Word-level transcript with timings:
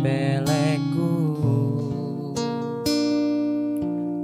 sepeleku. 0.00 1.12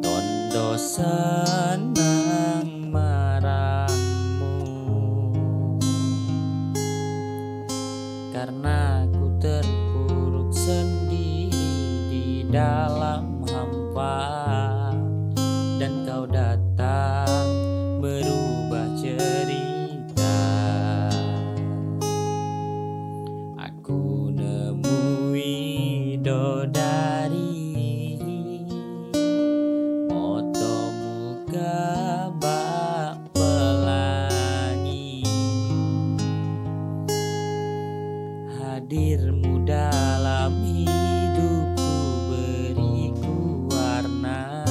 Tondo 0.00 0.80
senang 0.80 2.64
marahmu. 2.88 4.56
Karena 8.32 9.04
ku 9.12 9.28
terpuruk 9.36 10.48
sendiri 10.56 11.76
di 12.08 12.48
dalam 12.48 13.44
hampa 13.44 14.25
Hadirmu 38.86 39.66
dalam 39.66 40.62
hidupku 40.62 41.90
beriku 42.30 43.66
warna 43.66 44.62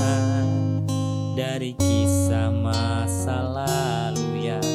Dari 1.36 1.76
kisah 1.76 2.48
masa 2.48 3.44
lalu 3.44 4.48
yang 4.48 4.72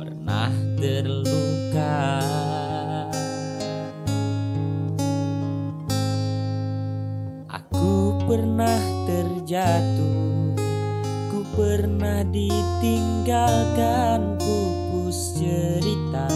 pernah 0.00 0.48
terluka. 0.80 2.24
Aku 7.52 8.16
pernah 8.24 8.80
terjatuh 9.04 10.56
Ku 11.28 11.44
pernah 11.52 12.24
ditinggalkan 12.32 14.40
pupus 14.40 15.36
cerita 15.36 16.32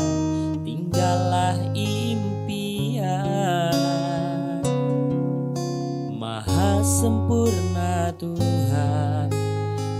Maha 6.24 6.80
sempurna 6.80 8.08
Tuhan 8.16 9.28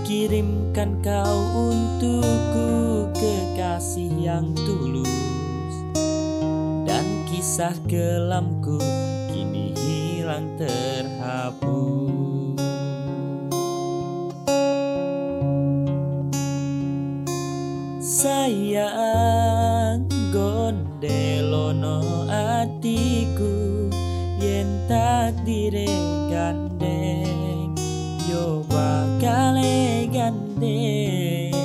Kirimkan 0.01 0.97
kau 1.05 1.69
untukku 1.69 2.69
kekasih 3.13 4.09
yang 4.25 4.49
tulus. 4.57 5.85
Dan 6.81 7.29
kisah 7.29 7.77
kelamku 7.85 8.81
kini 9.29 9.77
hilang 9.77 10.49
terhapus. 10.57 12.57
Sayang 18.01 20.09
gondelono 20.33 22.25
atiku 22.33 23.54
Yo 28.35 28.67
bakale 28.67 30.11
gandeng 30.11 31.55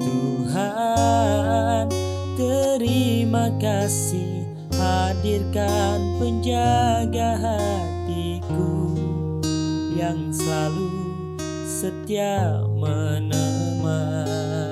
Tuhan 0.00 1.84
terima 2.32 3.52
kasih 3.60 4.48
Hadirkan 4.72 6.00
penjaga 6.16 7.36
hatiku 7.36 8.96
Yang 9.92 10.40
selalu 10.40 10.88
setia 11.68 12.64
menemani 12.80 14.65